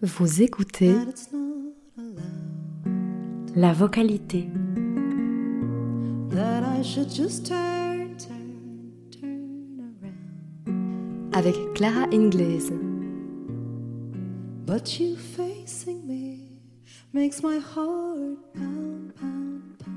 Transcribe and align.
Vous 0.00 0.42
écoutez 0.42 0.92
that 0.92 1.08
it's 1.08 1.32
not 1.32 1.72
allowed. 1.98 3.56
la 3.56 3.72
vocalité. 3.72 4.48
That 6.30 6.62
I 6.62 6.82
should 6.84 7.10
just 7.12 7.46
turn, 7.46 8.16
turn, 8.16 8.92
turn 9.10 9.96
around. 10.00 11.34
avec 11.34 11.56
Clara 11.74 12.06
Ingles. 12.12 12.70
But 14.64 15.00
you 15.00 15.16
facing 15.16 16.06
me 16.06 16.60
makes 17.12 17.42
my 17.42 17.58
heart 17.58 18.38
pound, 18.54 19.12
pound, 19.16 19.62
pound. 19.80 19.96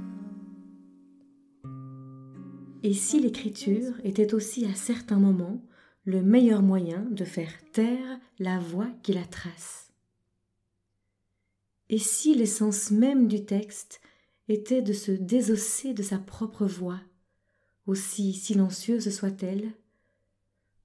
Et 2.82 2.94
si 2.94 3.20
l'écriture 3.20 3.94
était 4.04 4.34
aussi 4.34 4.66
à 4.66 4.74
certains 4.74 5.20
moments 5.20 5.62
le 6.06 6.22
meilleur 6.22 6.62
moyen 6.62 7.06
de 7.12 7.26
faire 7.26 7.54
taire 7.72 8.20
la 8.40 8.60
voix 8.60 8.90
qui 9.04 9.14
la 9.14 9.26
trace 9.26 9.92
Et 11.90 12.00
si 12.00 12.34
l'essence 12.36 12.92
même 12.92 13.28
du 13.28 13.46
texte 13.46 14.02
était 14.48 14.82
de 14.82 14.94
se 14.94 15.12
désosser 15.12 15.94
de 15.94 16.04
sa 16.04 16.18
propre 16.18 16.66
voix, 16.66 17.00
aussi 17.86 18.34
silencieuse 18.34 19.10
soit-elle, 19.10 19.74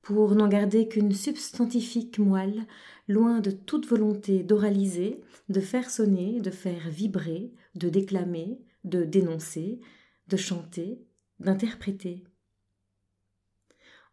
pour 0.05 0.35
n'en 0.35 0.49
garder 0.49 0.87
qu'une 0.87 1.13
substantifique 1.13 2.19
moelle, 2.19 2.67
loin 3.09 3.41
de 3.41 3.51
toute 3.51 3.87
volonté 3.87 4.43
d'oraliser, 4.43 5.23
de 5.49 5.61
faire 5.61 5.91
sonner, 5.91 6.41
de 6.41 6.51
faire 6.51 6.91
vibrer, 6.91 7.53
de 7.75 7.89
déclamer, 7.89 8.61
de 8.85 9.05
dénoncer, 9.05 9.81
de 10.29 10.37
chanter, 10.37 11.01
d'interpréter. 11.41 12.25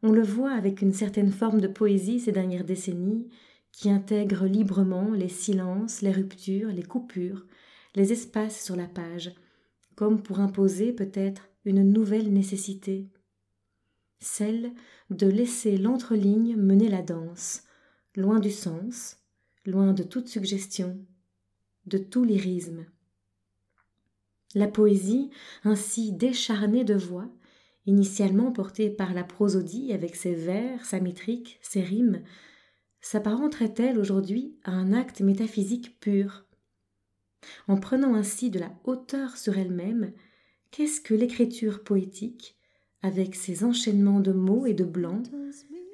On 0.04 0.12
le 0.12 0.24
voit 0.24 0.52
avec 0.52 0.82
une 0.82 0.94
certaine 0.94 1.32
forme 1.32 1.62
de 1.62 1.68
poésie 1.68 2.20
ces 2.20 2.32
dernières 2.32 2.66
décennies, 2.66 3.28
qui 3.72 3.90
intègre 3.90 4.46
librement 4.46 5.12
les 5.12 5.30
silences, 5.30 6.02
les 6.02 6.12
ruptures, 6.12 6.70
les 6.70 6.84
coupures, 6.84 7.46
les 7.96 8.12
espaces 8.12 8.64
sur 8.64 8.76
la 8.76 8.88
page, 8.88 9.34
comme 9.96 10.22
pour 10.22 10.40
imposer 10.40 10.92
peut-être 10.92 11.50
une 11.66 11.84
nouvelle 11.84 12.34
nécessité, 12.34 13.08
celle 14.20 14.72
de 15.10 15.28
laisser 15.28 15.78
l'entreligne 15.78 16.56
mener 16.56 16.90
la 16.90 17.02
danse, 17.02 17.64
loin 18.16 18.40
du 18.40 18.52
sens, 18.52 19.18
loin 19.66 19.94
de 19.94 20.04
toute 20.04 20.28
suggestion, 20.28 20.98
de 21.86 21.98
tout 21.98 22.24
lyrisme. 22.24 22.86
La 24.54 24.68
poésie, 24.68 25.30
ainsi 25.64 26.12
décharnée 26.12 26.84
de 26.84 26.96
voix, 26.96 27.30
initialement 27.86 28.52
portée 28.52 28.90
par 28.90 29.14
la 29.14 29.24
prosodie 29.24 29.94
avec 29.94 30.16
ses 30.16 30.34
vers, 30.34 30.86
sa 30.86 31.00
métrique, 31.00 31.60
ses 31.62 31.82
rimes, 31.82 32.22
s'apparenterait-elle 33.02 34.00
aujourd'hui 34.00 34.56
à 34.64 34.72
un 34.72 34.94
acte 34.94 35.22
métaphysique 35.22 36.00
pur? 36.00 36.46
En 37.68 37.78
prenant 37.78 38.14
ainsi 38.14 38.50
de 38.50 38.60
la 38.60 38.72
hauteur 38.84 39.36
sur 39.36 39.58
elle-même, 39.58 40.14
qu'est-ce 40.70 41.02
que 41.02 41.16
l'écriture 41.16 41.84
poétique, 41.84 42.58
avec 43.02 43.36
ses 43.36 43.64
enchaînements 43.64 44.20
de 44.20 44.32
mots 44.32 44.68
et 44.68 44.76
de 44.76 44.86
blancs, 44.86 45.28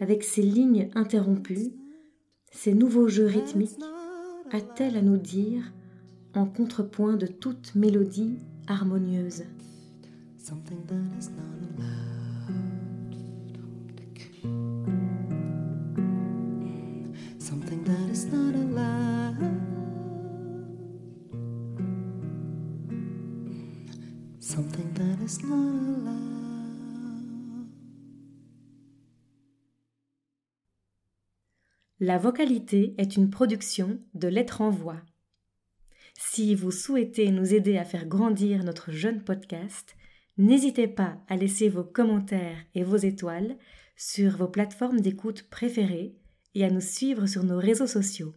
avec 0.01 0.23
ses 0.23 0.41
lignes 0.41 0.89
interrompues, 0.93 1.73
ses 2.51 2.73
nouveaux 2.73 3.07
jeux 3.07 3.25
rythmiques, 3.25 3.79
a-t-elle 4.51 4.97
à 4.97 5.01
nous 5.01 5.17
dire 5.17 5.73
en 6.33 6.45
contrepoint 6.45 7.15
de 7.15 7.27
toute 7.27 7.75
mélodie 7.75 8.37
harmonieuse? 8.67 9.43
La 31.99 32.17
vocalité 32.17 32.95
est 32.97 33.15
une 33.17 33.29
production 33.29 33.99
de 34.13 34.27
Lettres 34.27 34.61
en 34.61 34.71
Voix. 34.71 35.01
Si 36.15 36.55
vous 36.55 36.71
souhaitez 36.71 37.29
nous 37.31 37.53
aider 37.53 37.77
à 37.77 37.85
faire 37.85 38.07
grandir 38.07 38.63
notre 38.63 38.91
jeune 38.91 39.23
podcast, 39.23 39.95
n'hésitez 40.37 40.87
pas 40.87 41.17
à 41.27 41.35
laisser 41.35 41.69
vos 41.69 41.83
commentaires 41.83 42.57
et 42.73 42.83
vos 42.83 42.97
étoiles 42.97 43.57
sur 43.95 44.37
vos 44.37 44.47
plateformes 44.47 45.01
d'écoute 45.01 45.43
préférées 45.49 46.15
et 46.55 46.65
à 46.65 46.69
nous 46.69 46.81
suivre 46.81 47.27
sur 47.27 47.43
nos 47.43 47.57
réseaux 47.57 47.87
sociaux. 47.87 48.33